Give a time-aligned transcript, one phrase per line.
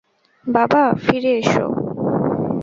[0.47, 1.65] বাবা, ফিরে এসো!